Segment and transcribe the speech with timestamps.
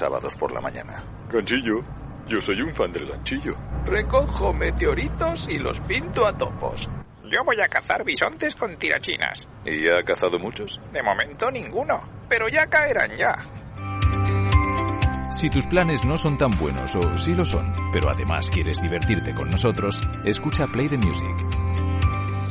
[0.00, 1.02] Sábados por la mañana.
[1.28, 1.80] Ganchillo,
[2.28, 3.56] yo soy un fan del ganchillo.
[3.84, 6.88] Recojo meteoritos y los pinto a topos.
[7.24, 9.48] Yo voy a cazar bisontes con tirachinas.
[9.64, 10.80] ¿Y ya ha cazado muchos?
[10.92, 13.34] De momento ninguno, pero ya caerán ya.
[15.32, 19.34] Si tus planes no son tan buenos o sí lo son, pero además quieres divertirte
[19.34, 21.34] con nosotros, escucha Play the Music.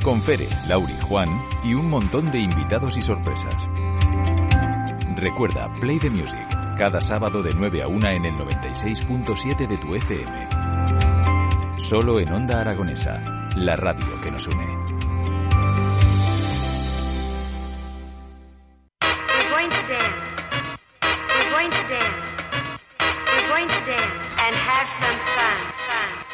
[0.04, 1.29] Con Fere, Lauri, Juan
[1.63, 3.70] y un montón de invitados y sorpresas.
[5.16, 6.45] Recuerda Play the Music,
[6.77, 10.49] cada sábado de 9 a 1 en el 96.7 de tu FM.
[11.79, 13.20] Solo en Onda Aragonesa,
[13.55, 14.77] la radio que nos une.
[24.40, 25.20] And have some.
[25.35, 25.57] Fun.
[25.88, 26.26] Fun.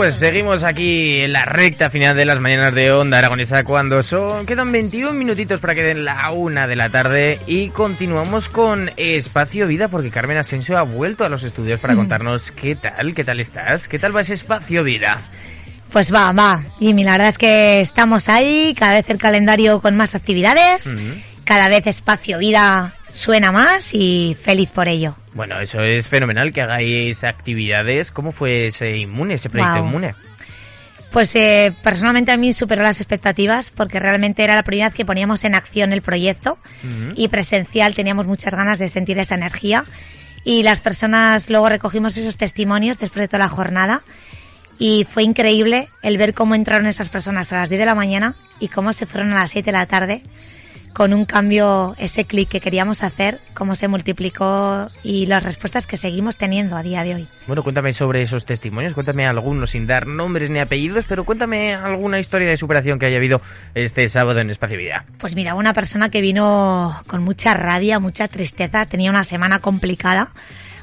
[0.00, 4.46] Pues seguimos aquí en la recta final de las mañanas de Onda Aragonesa cuando son
[4.46, 9.66] quedan 21 minutitos para que den la una de la tarde y continuamos con Espacio
[9.66, 13.40] Vida porque Carmen Asensio ha vuelto a los estudios para contarnos qué tal, qué tal
[13.40, 15.20] estás, qué tal va ese Espacio Vida.
[15.92, 16.64] Pues va, va.
[16.78, 20.88] Y la verdad es que estamos ahí, cada vez el calendario con más actividades,
[21.44, 25.14] cada vez Espacio Vida suena más y feliz por ello.
[25.34, 28.10] Bueno, eso es fenomenal que hagáis actividades.
[28.10, 30.14] ¿Cómo fue ese inmune, ese proyecto inmune?
[31.10, 35.04] Pues eh, personalmente a mí superó las expectativas porque realmente era la primera vez que
[35.04, 36.56] poníamos en acción el proyecto
[37.16, 39.84] y presencial teníamos muchas ganas de sentir esa energía
[40.44, 44.02] y las personas luego recogimos esos testimonios después de toda la jornada
[44.78, 48.36] y fue increíble el ver cómo entraron esas personas a las 10 de la mañana
[48.60, 50.22] y cómo se fueron a las 7 de la tarde
[50.92, 55.96] con un cambio, ese clic que queríamos hacer, cómo se multiplicó y las respuestas que
[55.96, 57.28] seguimos teniendo a día de hoy.
[57.46, 62.18] Bueno, cuéntame sobre esos testimonios, cuéntame algunos sin dar nombres ni apellidos, pero cuéntame alguna
[62.18, 63.40] historia de superación que haya habido
[63.74, 65.04] este sábado en Espacio Vida.
[65.18, 70.30] Pues mira, una persona que vino con mucha rabia, mucha tristeza, tenía una semana complicada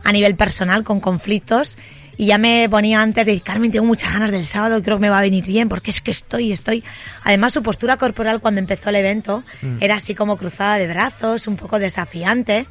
[0.04, 1.78] a nivel personal, con conflictos,
[2.18, 5.02] y ya me ponía antes de decir, Carmen, tengo muchas ganas del sábado, creo que
[5.02, 6.84] me va a venir bien, porque es que estoy, estoy.
[7.24, 9.44] Además, su postura corporal cuando empezó el evento
[9.80, 12.66] era así como cruzada de brazos, un poco desafiante,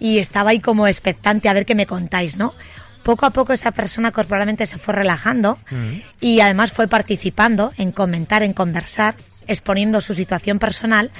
[0.00, 2.52] y estaba ahí como expectante a ver qué me contáis, ¿no?
[3.04, 5.58] Poco a poco esa persona corporalmente se fue relajando
[6.20, 9.14] y además fue participando en comentar, en conversar,
[9.46, 11.10] exponiendo su situación personal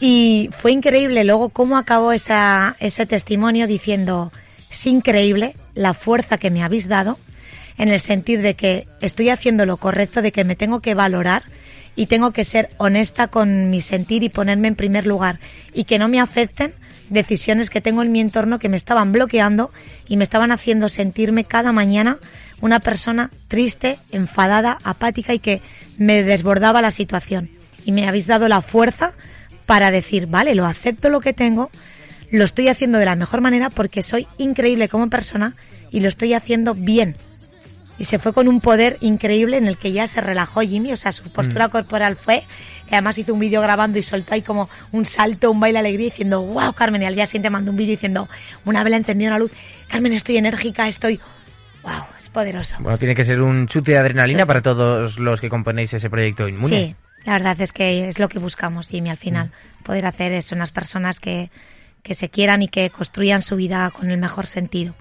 [0.00, 4.32] y fue increíble luego cómo acabó esa, ese testimonio diciendo,
[4.70, 7.18] es increíble la fuerza que me habéis dado
[7.78, 11.44] en el sentir de que estoy haciendo lo correcto, de que me tengo que valorar
[11.94, 15.38] y tengo que ser honesta con mi sentir y ponerme en primer lugar
[15.72, 16.74] y que no me afecten
[17.10, 19.70] decisiones que tengo en mi entorno que me estaban bloqueando
[20.08, 22.18] y me estaban haciendo sentirme cada mañana
[22.60, 25.62] una persona triste, enfadada, apática y que
[25.96, 27.50] me desbordaba la situación.
[27.84, 29.12] Y me habéis dado la fuerza
[29.64, 31.70] para decir, vale, lo acepto lo que tengo,
[32.32, 35.54] lo estoy haciendo de la mejor manera porque soy increíble como persona
[35.90, 37.16] y lo estoy haciendo bien.
[37.98, 40.96] Y se fue con un poder increíble en el que ya se relajó Jimmy, o
[40.96, 42.44] sea, su postura corporal fue,
[42.88, 46.06] que además hizo un vídeo grabando y soltó ahí como un salto, un baile alegría
[46.06, 48.28] diciendo, wow, Carmen, y al día siguiente mandó un vídeo diciendo,
[48.64, 49.50] una vela encendió una luz,
[49.88, 51.18] Carmen, estoy enérgica, estoy,
[51.82, 52.76] wow, es poderoso.
[52.78, 54.46] Bueno, tiene que ser un chute de adrenalina Sí.
[54.46, 56.76] para todos los que componéis ese proyecto inmune.
[56.76, 56.94] Sí,
[57.24, 59.50] la verdad es que es lo que buscamos, Jimmy, al final.
[59.82, 61.50] Poder hacer eso, unas personas que,
[62.04, 64.94] que se quieran y que construyan su vida con el mejor sentido.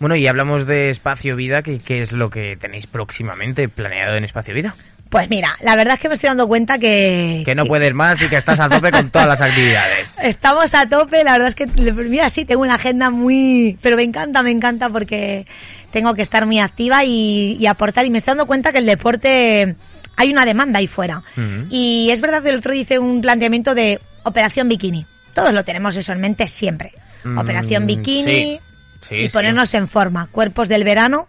[0.00, 4.24] Bueno, y hablamos de Espacio Vida, que, ¿qué es lo que tenéis próximamente planeado en
[4.24, 4.74] Espacio Vida?
[5.08, 7.42] Pues mira, la verdad es que me estoy dando cuenta que...
[7.44, 10.14] Que no puedes más y que estás a tope con todas las actividades.
[10.22, 13.78] Estamos a tope, la verdad es que, mira, sí, tengo una agenda muy...
[13.80, 15.46] Pero me encanta, me encanta porque
[15.92, 18.04] tengo que estar muy activa y, y aportar.
[18.04, 19.76] Y me estoy dando cuenta que el deporte...
[20.16, 21.18] Hay una demanda ahí fuera.
[21.36, 21.68] Ujú.
[21.70, 25.06] Y es verdad que el otro hice un planteamiento de Operación Bikini.
[25.32, 26.92] Todos lo tenemos eso en mente siempre.
[27.22, 28.60] Mm, Operación Bikini sí.
[29.08, 29.32] Sí, y sí.
[29.32, 30.28] ponernos en forma.
[30.30, 31.28] Cuerpos del verano,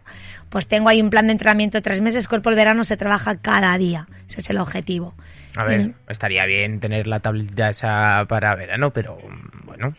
[0.50, 2.28] pues tengo ahí un plan de entrenamiento de tres meses.
[2.28, 4.08] Cuerpo del verano se trabaja cada día.
[4.30, 5.14] Ese es el objetivo.
[5.56, 5.94] A ver, Mm.
[6.10, 9.94] estaría bien tener la tablita esa para verano, pero mm, bueno.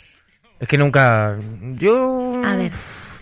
[0.61, 1.37] Es que nunca...
[1.73, 2.41] Yo...
[2.45, 2.73] A ver.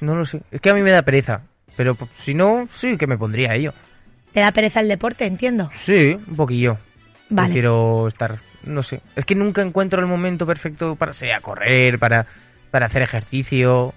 [0.00, 0.42] No lo sé.
[0.50, 1.42] Es que a mí me da pereza.
[1.76, 3.72] Pero si no, sí que me pondría ello.
[4.32, 5.24] ¿Te da pereza el deporte?
[5.26, 5.70] Entiendo.
[5.80, 6.78] Sí, un poquillo.
[7.30, 7.46] Vale.
[7.48, 8.36] Prefiero estar...
[8.64, 9.00] No sé.
[9.14, 12.26] Es que nunca encuentro el momento perfecto para, sea correr, para,
[12.72, 13.94] para hacer ejercicio.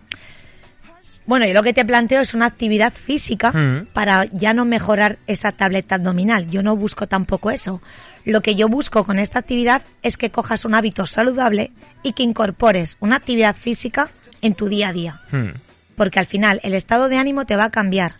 [1.31, 3.86] Bueno, yo lo que te planteo es una actividad física Mm.
[3.94, 6.50] para ya no mejorar esa tableta abdominal.
[6.50, 7.81] Yo no busco tampoco eso.
[8.25, 11.72] Lo que yo busco con esta actividad es que cojas un hábito saludable
[12.04, 14.10] y que incorpores una actividad física
[14.42, 15.22] en tu día a día.
[15.31, 15.51] Hmm.
[15.95, 18.16] Porque al final el estado de ánimo te va a cambiar.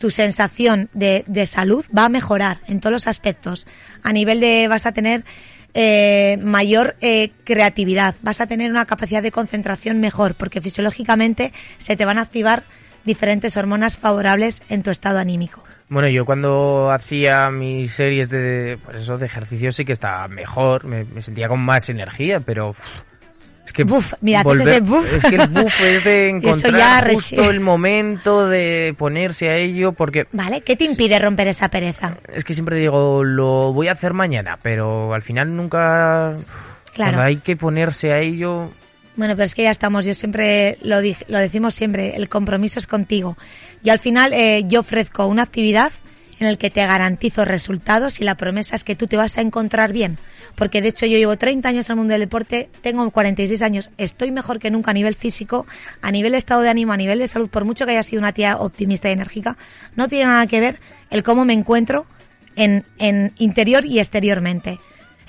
[0.00, 3.66] Tu sensación de, de salud va a mejorar en todos los aspectos.
[4.02, 5.26] A nivel de vas a tener
[5.78, 11.96] eh, mayor eh, creatividad, vas a tener una capacidad de concentración mejor, porque fisiológicamente se
[11.96, 12.62] te van a activar
[13.04, 15.62] diferentes hormonas favorables en tu estado anímico.
[15.90, 20.86] Bueno, yo cuando hacía mis series de, pues eso, de ejercicio sí que estaba mejor,
[20.86, 22.72] me, me sentía con más energía, pero
[23.66, 25.12] es que Buf, mira, haces ese buf.
[25.12, 30.26] es que el buff es de encontrar justo el momento de ponerse a ello, porque
[30.32, 30.60] ¿Vale?
[30.62, 32.16] ¿Qué te impide romper esa pereza?
[32.32, 36.36] es que siempre digo lo voy a hacer mañana, pero al final nunca
[36.94, 37.12] Claro.
[37.12, 38.70] cuando hay que ponerse a ello,
[39.16, 40.96] Bueno, pero es que ya estamos, yo siempre lo,
[41.28, 43.36] lo decimos siempre, el compromiso es contigo.
[43.82, 45.92] Y al final eh, yo ofrezco una actividad
[46.38, 49.40] en el que te garantizo resultados y la promesa es que tú te vas a
[49.40, 50.18] encontrar bien.
[50.54, 53.90] Porque de hecho yo llevo 30 años en el mundo del deporte, tengo 46 años,
[53.98, 55.66] estoy mejor que nunca a nivel físico,
[56.02, 58.20] a nivel de estado de ánimo, a nivel de salud, por mucho que haya sido
[58.20, 59.56] una tía optimista y enérgica,
[59.96, 60.80] no tiene nada que ver
[61.10, 62.06] el cómo me encuentro
[62.54, 64.78] en, en interior y exteriormente.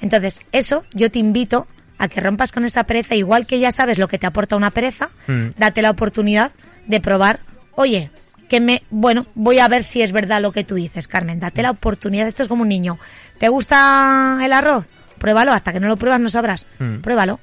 [0.02, 1.68] Entonces, eso yo te invito
[1.98, 4.72] a que rompas con esa pereza, igual que ya sabes lo que te aporta una
[4.72, 5.48] pereza, Mm.
[5.58, 6.52] date la oportunidad
[6.86, 7.40] de probar,
[7.76, 8.12] oye,
[8.48, 11.62] que me, bueno, voy a ver si es verdad lo que tú dices, Carmen, date
[11.62, 12.98] la oportunidad, esto es como un niño,
[13.40, 14.86] ¿te gusta el arroz?
[15.18, 16.98] Pruébalo, hasta que no lo pruebas no sabrás, Mm.
[17.02, 17.40] pruébalo.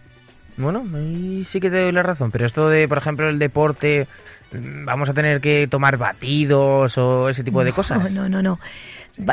[0.57, 4.07] Bueno, ahí sí que te doy la razón, pero esto de, por ejemplo, el deporte,
[4.53, 8.11] mm, vamos a tener que tomar batidos o ese tipo de cosas.
[8.13, 8.61] No, no, no.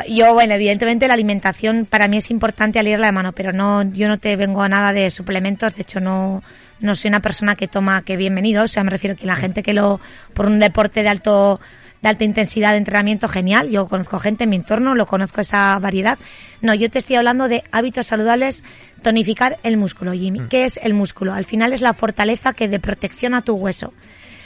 [0.08, 3.82] Yo, bueno, evidentemente la alimentación para mí es importante al irla de mano, pero no,
[3.92, 6.42] yo no te vengo a nada de suplementos, de hecho no,
[6.82, 9.62] no soy una persona que toma que bienvenido, o sea, me refiero que la gente
[9.62, 10.00] que lo,
[10.34, 11.60] por un deporte de alto,
[12.02, 15.78] de alta intensidad de entrenamiento, genial, yo conozco gente en mi entorno, lo conozco esa
[15.78, 16.18] variedad.
[16.60, 18.64] No, yo te estoy hablando de hábitos saludables,
[19.02, 20.40] tonificar el músculo, Jimmy.
[20.48, 21.32] ¿Qué es el músculo?
[21.32, 23.92] Al final es la fortaleza que de protección a tu hueso.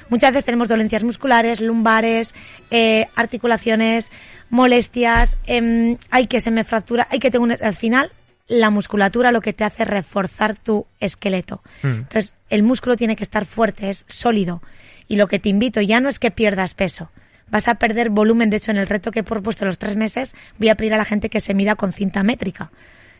[0.09, 2.33] Muchas veces tenemos dolencias musculares, lumbares,
[2.71, 4.11] eh, articulaciones,
[4.51, 8.11] molestias, em, hay que se me fractura, hay que tengo un- al final
[8.49, 11.63] la musculatura lo que te hace reforzar tu esqueleto.
[11.83, 11.87] Mm.
[11.87, 14.63] Entonces, el músculo tiene que estar fuerte, es sólido.
[15.09, 17.11] Y lo que te invito ya no es que pierdas peso.
[17.49, 18.51] Vas a perder volumen.
[18.51, 20.97] De hecho, en el reto que he propuesto los tres meses, voy a pedir a
[20.97, 22.71] la gente que se mida con cinta métrica.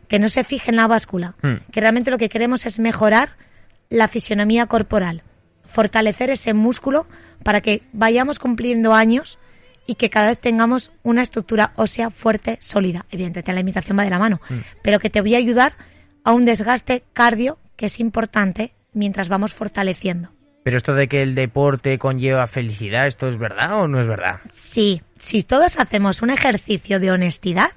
[0.07, 1.35] Que no se fije en la báscula.
[1.41, 1.71] Mm.
[1.71, 3.31] Que realmente lo que queremos es mejorar
[3.89, 5.23] la fisionomía corporal.
[5.65, 7.07] Fortalecer ese músculo
[7.43, 9.37] para que vayamos cumpliendo años
[9.87, 13.05] y que cada vez tengamos una estructura ósea fuerte, sólida.
[13.09, 14.41] Evidentemente la imitación va de la mano,
[14.83, 15.73] pero que te voy a ayudar
[16.23, 20.29] a un desgaste cardio que es importante mientras vamos fortaleciendo.
[20.63, 24.41] Pero esto de que el deporte conlleva felicidad, ¿esto es verdad o no es verdad?
[24.61, 27.71] Sí, si todos hacemos un ejercicio de honestidad,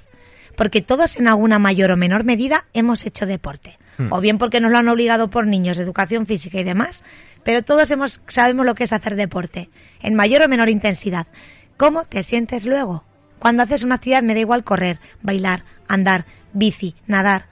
[0.56, 4.12] porque todos en alguna mayor o menor medida hemos hecho deporte, Hmm.
[4.12, 7.04] o bien porque nos lo han obligado por niños, educación física y demás,
[7.44, 9.68] pero todos hemos sabemos lo que es hacer deporte,
[10.00, 11.26] en mayor o menor intensidad.
[11.80, 13.04] ¿Cómo te sientes luego?
[13.38, 17.46] Cuando haces una actividad me da igual correr, bailar, andar, bici, nadar.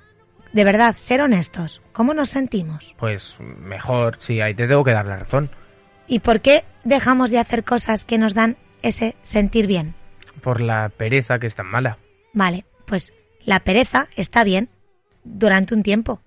[0.52, 2.94] De verdad, ser honestos, ¿cómo nos sentimos?
[2.98, 5.50] Pues mejor, sí, ahí te tengo que dar la razón.
[6.06, 9.94] ¿Y por qué dejamos de hacer cosas que nos dan ese sentir bien?
[10.42, 11.96] Por la pereza que es tan mala.
[12.34, 13.14] Vale, pues
[13.46, 14.68] la pereza está bien
[15.24, 16.20] durante un tiempo.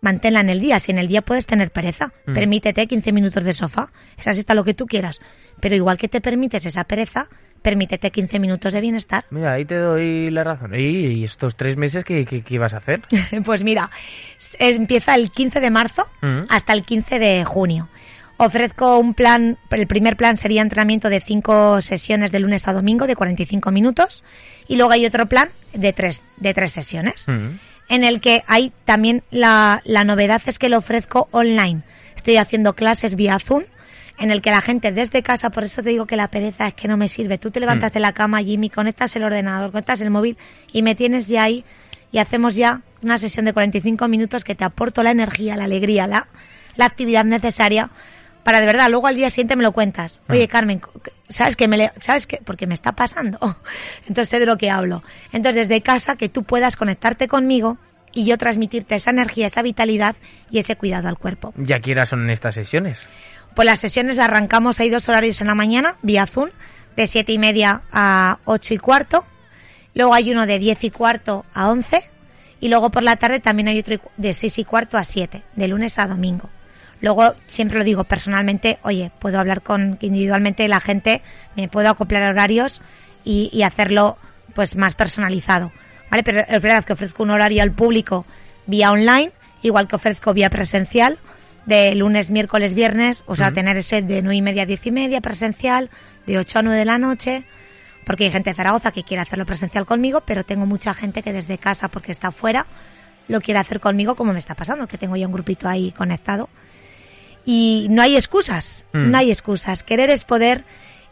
[0.00, 0.80] Manténla en el día.
[0.80, 2.34] Si en el día puedes tener pereza, Mm.
[2.34, 3.90] permítete 15 minutos de sofá.
[4.18, 5.20] Esa siesta lo que tú quieras.
[5.60, 7.28] Pero igual que te permites esa pereza,
[7.64, 9.24] permítete 15 minutos de bienestar.
[9.30, 10.72] Mira, ahí te doy la razón.
[10.76, 13.02] ¿Y, estos tres meses qué, qué- qué ibas a hacer?
[13.44, 13.90] pues mira,
[14.60, 16.44] empieza el 15 de marzo Mm.
[16.48, 17.88] hasta el 15 de junio.
[18.36, 23.06] Ofrezco un plan, el primer plan sería entrenamiento de cinco sesiones de lunes a domingo
[23.06, 24.24] de 45 minutos
[24.68, 27.58] y luego hay otro plan de tres, de tres sesiones Mm.
[27.88, 31.82] en el que hay también la, la novedad es que lo ofrezco online.
[32.16, 33.64] Estoy haciendo clases vía Zoom
[34.18, 36.74] en el que la gente desde casa, por eso te digo que la pereza es
[36.74, 37.38] que no me sirve.
[37.38, 40.36] Tú te levantas de la cama, Jimmy, conectas el ordenador, conectas el móvil
[40.72, 41.64] y me tienes ya ahí
[42.12, 46.06] y hacemos ya una sesión de 45 minutos que te aporto la energía, la alegría,
[46.06, 46.28] la,
[46.76, 47.90] la actividad necesaria
[48.44, 50.20] para de verdad, luego al día siguiente me lo cuentas.
[50.28, 50.82] Oye, Carmen,
[51.30, 51.56] ¿sabes?
[51.66, 52.40] Me le- ¿Sabes qué?
[52.44, 53.38] Porque me está pasando.
[54.06, 55.02] Entonces sé de lo que hablo.
[55.32, 57.78] Entonces, desde casa, que tú puedas conectarte conmigo
[58.12, 60.14] y yo transmitirte esa energía, esa vitalidad
[60.50, 61.54] y ese cuidado al cuerpo.
[61.56, 63.08] ¿Ya qué hora son estas sesiones?
[63.54, 66.50] Pues las sesiones arrancamos, hay dos horarios en la mañana, vía Zoom,
[66.96, 69.24] de siete y media a ocho y cuarto.
[69.94, 72.10] Luego hay uno de diez y cuarto a once.
[72.60, 75.68] Y luego por la tarde también hay otro de seis y cuarto a siete, de
[75.68, 76.48] lunes a domingo.
[77.00, 81.20] Luego, siempre lo digo personalmente, oye, puedo hablar con individualmente la gente,
[81.56, 82.80] me puedo acoplar horarios
[83.24, 84.16] y, y hacerlo
[84.54, 85.72] pues más personalizado.
[86.10, 86.22] ¿Vale?
[86.22, 88.24] Pero es verdad que ofrezco un horario al público
[88.66, 89.32] vía online,
[89.62, 91.18] igual que ofrezco vía presencial,
[91.66, 94.90] de lunes, miércoles, viernes, o sea, tener ese de nueve y media a diez y
[94.90, 95.90] media presencial,
[96.26, 97.44] de 8 a 9 de la noche,
[98.04, 101.32] porque hay gente de Zaragoza que quiere hacerlo presencial conmigo, pero tengo mucha gente que
[101.32, 102.66] desde casa, porque está fuera,
[103.28, 106.48] lo quiere hacer conmigo como me está pasando, que tengo ya un grupito ahí conectado.
[107.46, 109.10] Y no hay excusas, Mm.
[109.10, 109.82] no hay excusas.
[109.82, 110.64] Querer es poder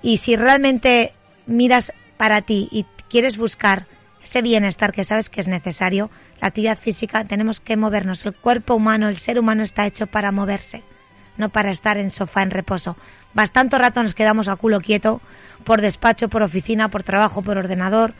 [0.02, 1.12] y si realmente
[1.46, 3.86] miras para ti y quieres buscar
[4.22, 6.10] ese bienestar que sabes que es necesario,
[6.40, 8.24] la actividad física, tenemos que movernos.
[8.24, 10.82] El cuerpo humano, el ser humano está hecho para moverse,
[11.36, 12.96] no para estar en sofá en reposo.
[13.34, 15.20] Bastante rato nos quedamos a culo quieto
[15.64, 18.14] por despacho, por oficina, por trabajo, por ordenador,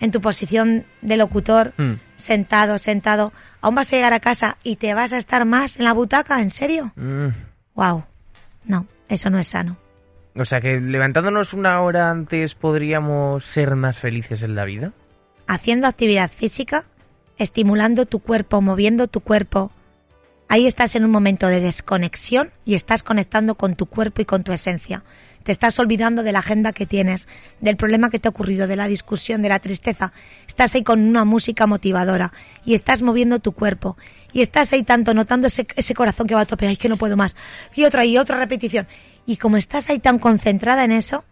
[0.00, 1.94] en tu posición de locutor, Mm.
[2.16, 3.32] sentado, sentado.
[3.60, 6.40] Aún vas a llegar a casa y te vas a estar más en la butaca,
[6.40, 6.92] ¿en serio?
[6.96, 7.28] Mm.
[7.74, 8.04] Wow.
[8.64, 9.76] No, eso no es sano.
[10.34, 14.92] O sea que levantándonos una hora antes podríamos ser más felices en la vida.
[15.46, 16.84] Haciendo actividad física,
[17.38, 19.70] estimulando tu cuerpo, moviendo tu cuerpo,
[20.48, 24.42] ahí estás en un momento de desconexión y estás conectando con tu cuerpo y con
[24.42, 25.04] tu esencia.
[25.44, 27.28] Te estás olvidando de la agenda que tienes,
[27.60, 30.12] del problema que te ha ocurrido, de la discusión, de la tristeza.
[30.48, 32.32] Estás ahí con una música motivadora
[32.64, 33.96] y estás moviendo tu cuerpo.
[34.32, 36.96] Y estás ahí tanto notando ese, ese corazón que va a tope, ay, que no
[36.96, 37.36] puedo más.
[37.76, 38.88] Y otra y otra repetición.
[39.24, 41.24] Y como estás ahí tan concentrada en eso,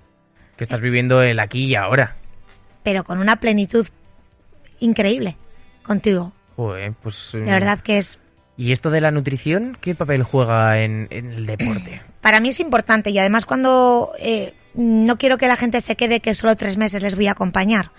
[0.56, 2.16] Que estás viviendo el aquí y ahora.
[2.84, 3.88] pero con una plenitud
[4.84, 5.36] increíble
[5.82, 6.32] contigo.
[6.56, 7.30] Joder, pues...
[7.32, 8.18] De verdad que es
[8.56, 9.76] ¿Y esto de la nutrición?
[9.80, 12.02] ¿Qué papel juega en, en el deporte?
[12.20, 16.20] para mí es importante y además cuando eh, no quiero que la gente se quede
[16.20, 17.90] que solo tres meses les voy a acompañar.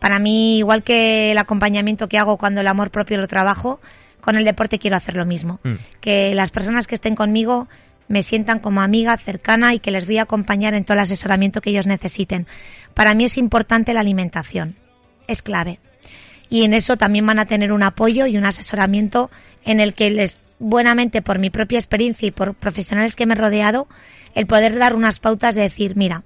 [0.00, 3.80] Para mí, igual que el acompañamiento que hago cuando el amor propio lo trabajo,
[4.20, 5.60] con el deporte quiero hacer lo mismo.
[5.62, 5.74] Mm.
[6.00, 7.68] Que las personas que estén conmigo
[8.08, 11.60] me sientan como amiga cercana y que les voy a acompañar en todo el asesoramiento
[11.60, 12.46] que ellos necesiten.
[12.94, 14.76] Para mí es importante la alimentación,
[15.26, 15.78] es clave.
[16.50, 19.30] Y en eso también van a tener un apoyo y un asesoramiento
[19.64, 23.36] en el que les, buenamente por mi propia experiencia y por profesionales que me he
[23.36, 23.86] rodeado,
[24.34, 26.22] el poder dar unas pautas de decir, mira,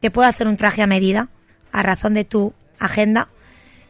[0.00, 1.28] te puedo hacer un traje a medida,
[1.72, 3.28] a razón de tu agenda,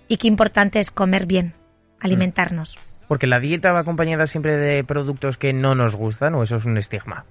[0.09, 1.55] y qué importante es comer bien,
[2.01, 2.77] alimentarnos.
[3.07, 6.65] Porque la dieta va acompañada siempre de productos que no nos gustan o eso es
[6.65, 7.25] un estigma.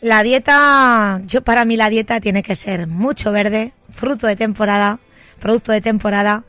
[0.00, 5.00] La dieta, yo para mí la dieta tiene que ser mucho verde, fruto de temporada,
[5.40, 6.44] producto de temporada.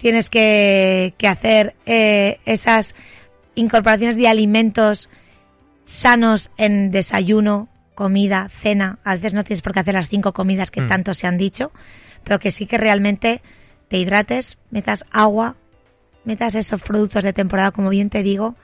[0.00, 2.94] Tienes que, que hacer eh, esas
[3.54, 5.10] incorporaciones de alimentos
[5.84, 8.98] sanos en desayuno, comida, cena.
[9.04, 10.88] A veces no tienes por qué hacer las cinco comidas que Mm.
[10.88, 11.70] tanto se han dicho,
[12.24, 13.42] pero que sí que realmente
[13.88, 15.56] te hidrates, metas agua,
[16.24, 18.54] metas esos productos de temporada, como bien te digo,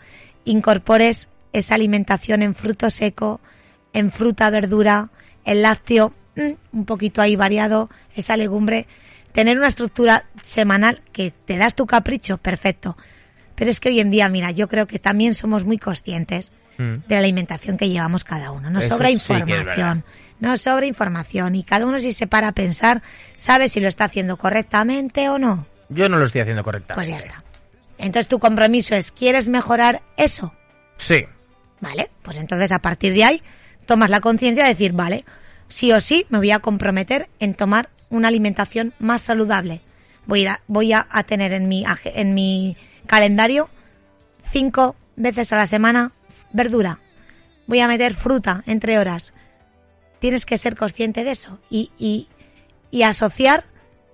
[0.47, 3.41] incorpores esa alimentación en fruto seco,
[3.93, 5.11] en fruta, verdura,
[5.45, 8.87] el lácteo, mm, un poquito ahí variado, esa legumbre,
[9.37, 12.97] tener una estructura semanal que te das tu capricho, perfecto.
[13.55, 17.07] Pero es que hoy en día, mira, yo creo que también somos muy conscientes Mm.
[17.09, 18.71] de la alimentación que llevamos cada uno.
[18.71, 20.05] Nos Eso sobra sí información,
[20.41, 23.03] nos sobra información y cada uno si se para a pensar
[23.37, 25.67] sabe si lo está haciendo correctamente o no.
[25.89, 26.95] Yo no lo estoy haciendo correctamente.
[26.95, 27.43] Pues ya está.
[27.99, 30.53] Entonces tu compromiso es, ¿quieres mejorar eso?
[30.99, 31.25] Sí.
[31.81, 32.11] ¿Vale?
[32.23, 33.43] Pues entonces a partir de ahí
[33.87, 35.25] tomas la conciencia de decir, vale,
[35.69, 39.81] sí o sí me voy a comprometer en tomar una alimentación más saludable.
[40.27, 43.69] Voy a, voy a, a tener en mi, en mi calendario
[44.53, 46.13] cinco veces a la semana
[46.53, 47.01] verdura.
[47.67, 49.33] Voy a meter fruta entre horas.
[50.19, 52.29] Tienes que ser consciente de eso y, y,
[52.91, 53.65] y asociar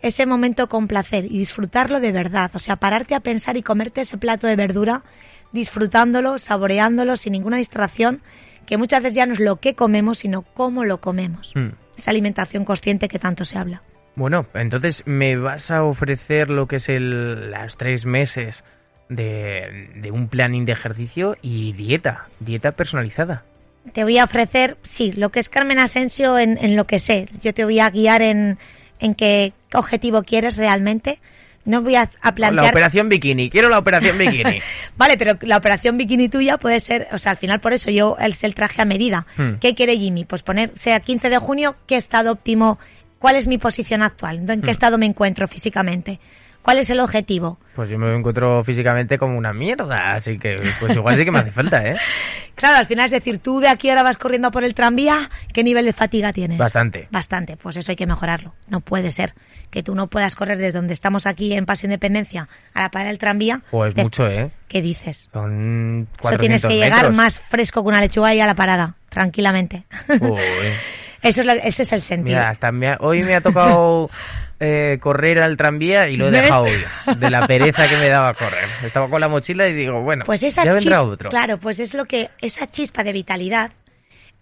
[0.01, 2.51] ese momento con placer y disfrutarlo de verdad.
[2.55, 5.05] O sea, pararte a pensar y comerte ese plato de verdura
[5.53, 8.23] disfrutándolo, saboreándolo, sin ninguna distracción,
[8.67, 11.53] que muchas veces ya no es lo que comemos, sino cómo lo comemos.
[11.55, 11.69] Mm.
[11.97, 13.83] Esa alimentación consciente que tanto se habla.
[14.15, 18.65] Bueno, entonces me vas a ofrecer lo que es el, los tres meses
[19.09, 23.45] de, de un planning de ejercicio y dieta, dieta personalizada.
[23.93, 27.29] Te voy a ofrecer, sí, lo que es Carmen Asensio en, en lo que sé.
[27.43, 28.59] Yo te voy a guiar en,
[29.01, 31.19] en qué objetivo quieres realmente.
[31.65, 32.71] No voy a, a La plantear...
[32.71, 34.61] operación bikini, quiero la operación bikini.
[34.97, 38.17] Vale, pero la operación bikini tuya puede ser, o sea, al final por eso yo
[38.21, 39.27] es el traje a medida.
[39.37, 39.55] Hmm.
[39.61, 40.25] ¿Qué quiere Jimmy?
[40.25, 42.79] Pues poner, sea 15 de junio, ¿qué estado óptimo?
[43.21, 44.39] ¿Cuál es mi posición actual?
[44.51, 44.71] ¿En qué Hmm.
[44.71, 46.19] estado me encuentro físicamente?
[46.63, 47.59] ¿Cuál es el objetivo?
[47.75, 51.41] Pues yo me encuentro físicamente como una mierda, así que pues igual sí que me
[51.41, 51.97] hace falta, ¿eh?
[52.55, 55.65] Claro, al final es decir, tú de aquí ahora vas corriendo por el tranvía, ¿qué
[55.65, 56.59] nivel de fatiga tienes?
[56.59, 57.09] Bastante.
[57.11, 58.55] Bastante, pues eso hay que mejorarlo.
[58.69, 59.35] No puede ser
[59.71, 63.09] que tú no puedas correr desde donde estamos aquí en Paseo Independencia a la parada
[63.09, 63.63] del tranvía.
[63.71, 64.51] Pues de- mucho, ¿eh?
[64.69, 65.29] ¿Qué dices?
[65.33, 67.17] Son Eso tienes 400 que llegar metros.
[67.17, 69.85] más fresco que una lechuga ahí a la parada, tranquilamente.
[70.21, 70.21] Uy.
[71.23, 72.39] Eso es lo- ese es el sentido.
[72.39, 74.11] Mira, hasta me ha- hoy me ha tocado
[74.61, 76.43] eh, correr al tranvía y lo he ¿Ves?
[76.43, 76.85] dejado hoy,
[77.17, 78.69] de la pereza que me daba correr.
[78.85, 81.31] Estaba con la mochila y digo, bueno, Pues esa ya vendrá otro.
[81.31, 83.73] claro, pues es lo que esa chispa de vitalidad,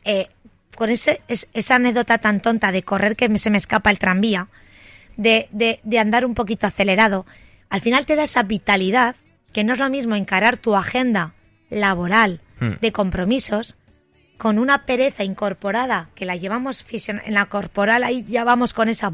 [0.04, 0.28] eh,
[0.76, 4.48] con ese, es- esa anécdota tan tonta de correr que se me escapa el tranvía,
[5.16, 7.26] de, de, de andar un poquito acelerado,
[7.68, 9.16] al final te da esa vitalidad
[9.52, 11.34] que no es lo mismo encarar tu agenda
[11.68, 12.74] laboral Hmm.
[12.82, 13.74] de compromisos
[14.40, 19.12] con una pereza incorporada que la llevamos en la corporal ahí ya vamos con esa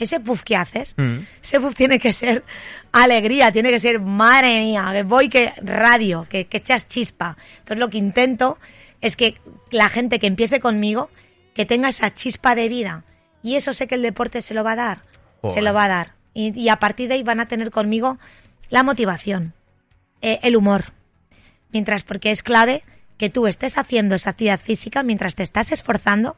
[0.00, 1.18] ese puff que haces Mm.
[1.40, 2.42] ese puff tiene que ser
[2.90, 7.36] alegría, tiene que ser, madre mía, que voy que radio, que, que echas chispa.
[7.58, 8.58] Entonces lo que intento
[9.00, 9.36] es que
[9.70, 11.08] la gente que empiece conmigo,
[11.54, 13.04] que tenga esa chispa de vida.
[13.44, 15.02] Y eso sé que el deporte se lo va a dar.
[15.40, 15.54] Joder.
[15.54, 16.12] Se lo va a dar.
[16.34, 18.18] Y, y a partir de ahí van a tener conmigo
[18.70, 19.52] la motivación,
[20.20, 20.86] eh, el humor.
[21.70, 22.82] Mientras, porque es clave
[23.18, 26.36] que tú estés haciendo esa actividad física mientras te estás esforzando,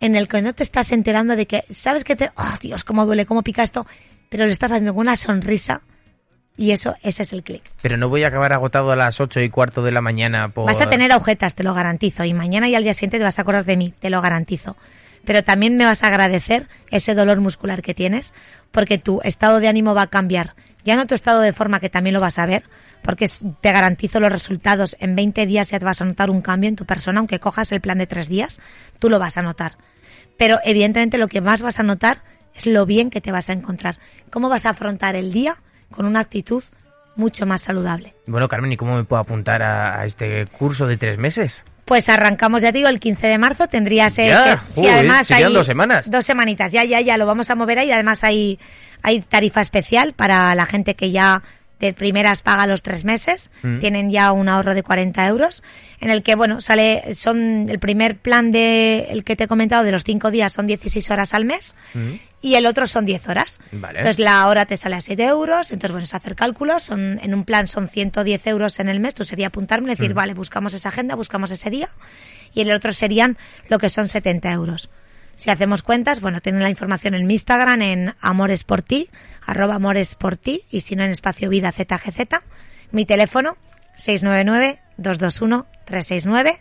[0.00, 2.30] en el que no te estás enterando de que, ¿sabes que te...
[2.36, 3.86] ¡Oh, Dios, cómo duele, cómo pica esto!
[4.28, 5.82] Pero lo estás haciendo con una sonrisa
[6.56, 7.62] y eso, ese es el clic.
[7.82, 10.66] Pero no voy a acabar agotado a las ocho y cuarto de la mañana por...
[10.66, 13.38] Vas a tener agujetas, te lo garantizo, y mañana y al día siguiente te vas
[13.38, 14.76] a acordar de mí, te lo garantizo.
[15.24, 18.32] Pero también me vas a agradecer ese dolor muscular que tienes,
[18.72, 20.54] porque tu estado de ánimo va a cambiar.
[20.84, 22.64] Ya no tu estado de forma, que también lo vas a ver,
[23.06, 23.28] porque
[23.60, 24.96] te garantizo los resultados.
[25.00, 27.72] En 20 días ya te vas a notar un cambio en tu persona, aunque cojas
[27.72, 28.60] el plan de tres días,
[28.98, 29.76] tú lo vas a notar.
[30.36, 32.22] Pero evidentemente lo que más vas a notar
[32.54, 33.98] es lo bien que te vas a encontrar.
[34.30, 35.56] Cómo vas a afrontar el día
[35.90, 36.62] con una actitud
[37.14, 38.14] mucho más saludable.
[38.26, 41.64] Bueno, Carmen, ¿y cómo me puedo apuntar a, a este curso de tres meses?
[41.86, 44.18] Pues arrancamos, ya te digo, el 15 de marzo tendrías...
[44.18, 44.60] eh, Ya,
[44.94, 46.10] además hay dos semanas.
[46.10, 47.92] Dos semanitas, ya, ya, ya, lo vamos a mover ahí.
[47.92, 48.58] Además hay,
[49.02, 51.42] hay tarifa especial para la gente que ya
[51.80, 53.50] de primeras paga los tres meses.
[53.62, 53.78] Mm.
[53.80, 55.62] Tienen ya un ahorro de 40 euros.
[56.00, 59.84] En el que, bueno, sale, son el primer plan de, el que te he comentado
[59.84, 61.74] de los cinco días son 16 horas al mes.
[61.94, 62.12] Mm,
[62.42, 63.58] Y el otro son 10 horas.
[63.72, 63.98] Vale.
[63.98, 67.34] Entonces la hora te sale a 7 euros, entonces bueno, es hacer cálculos, son, en
[67.34, 70.16] un plan son 110 euros en el mes, tú sería apuntarme y decir, Mm.
[70.16, 71.88] vale, buscamos esa agenda, buscamos ese día,
[72.54, 73.36] y el otro serían
[73.68, 74.88] lo que son 70 euros.
[75.36, 79.10] Si hacemos cuentas, bueno, tienen la información en mi Instagram, en Amores por ti,
[79.44, 82.40] arroba Amores por ti, y si no en Espacio Vida ZGZ,
[82.90, 83.56] mi teléfono,
[83.98, 86.58] 699-221-369,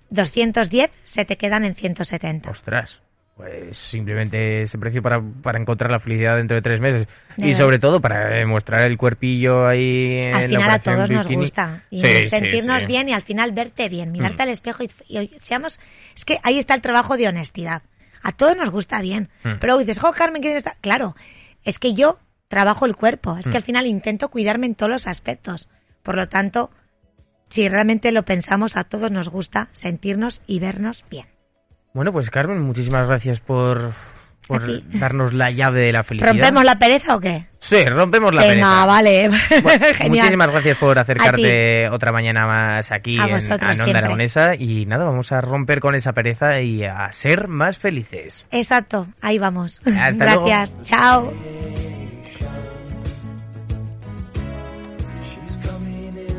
[0.09, 2.49] 210, se te quedan en 170.
[2.49, 2.99] Ostras.
[3.35, 7.07] Pues simplemente ese precio para, para encontrar la felicidad dentro de tres meses.
[7.37, 7.57] De y verdad.
[7.63, 11.83] sobre todo para mostrar el cuerpillo ahí en al la final a todos nos gusta
[11.89, 12.87] y Sí, sentirnos sí.
[12.87, 14.41] bien y al final verte bien, mirarte Mm.
[14.41, 15.79] al espejo y, seamos
[16.15, 17.81] es que ahí está el trabajo de honestidad.
[18.21, 19.53] A todos nos gusta bien, Mm.
[19.59, 21.15] pero dices, "Jo, Carmen, ¿quién está?" Claro,
[21.63, 23.51] es que yo trabajo el cuerpo, es Mm.
[23.51, 25.67] que al final intento cuidarme en todos los aspectos.
[26.03, 26.69] Por lo tanto,
[27.51, 31.27] si realmente lo pensamos, a todos nos gusta sentirnos y vernos bien.
[31.93, 33.91] Bueno, pues Carmen, muchísimas gracias por,
[34.47, 36.31] por darnos la llave de la felicidad.
[36.31, 37.47] ¿Rompemos la pereza o qué?
[37.59, 38.85] Sí, rompemos la Venga, pereza.
[38.85, 39.29] vale.
[39.61, 40.09] Bueno, Genial.
[40.09, 43.99] muchísimas gracias por acercarte otra mañana más aquí A en, vosotros Onda.
[43.99, 48.47] Aragonesa y nada, vamos a romper con esa pereza y a ser más felices.
[48.49, 49.81] Exacto, ahí vamos.
[49.85, 50.45] Hasta luego.
[50.47, 52.00] Gracias, chao.